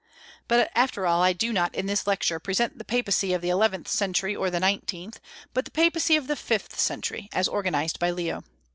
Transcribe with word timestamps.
But, 0.47 0.71
after 0.73 1.05
all, 1.05 1.21
I 1.21 1.31
do 1.31 1.53
not 1.53 1.75
in 1.75 1.85
this 1.85 2.07
Lecture 2.07 2.39
present 2.39 2.79
the 2.79 2.83
Papacy 2.83 3.33
of 3.33 3.41
the 3.43 3.49
eleventh 3.51 3.87
century 3.87 4.35
or 4.35 4.49
the 4.49 4.59
nineteenth, 4.59 5.19
but 5.53 5.63
the 5.63 5.69
Papacy 5.69 6.15
of 6.15 6.25
the 6.25 6.35
fifth 6.35 6.79
century, 6.79 7.29
as 7.33 7.47
organized 7.47 7.99
by 7.99 8.09
Leo. 8.09 8.43